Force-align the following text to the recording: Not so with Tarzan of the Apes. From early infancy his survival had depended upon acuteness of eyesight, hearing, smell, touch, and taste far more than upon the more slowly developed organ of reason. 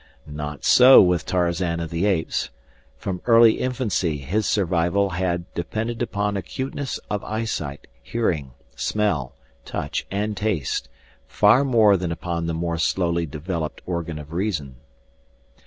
Not 0.25 0.65
so 0.65 0.99
with 0.99 1.27
Tarzan 1.27 1.79
of 1.79 1.91
the 1.91 2.07
Apes. 2.07 2.49
From 2.97 3.21
early 3.27 3.59
infancy 3.59 4.17
his 4.17 4.47
survival 4.47 5.11
had 5.11 5.45
depended 5.53 6.01
upon 6.01 6.35
acuteness 6.35 6.97
of 7.11 7.23
eyesight, 7.23 7.85
hearing, 8.01 8.53
smell, 8.75 9.35
touch, 9.63 10.07
and 10.09 10.35
taste 10.35 10.89
far 11.27 11.63
more 11.63 11.97
than 11.97 12.11
upon 12.11 12.47
the 12.47 12.55
more 12.55 12.79
slowly 12.79 13.27
developed 13.27 13.83
organ 13.85 14.17
of 14.17 14.33
reason. 14.33 14.77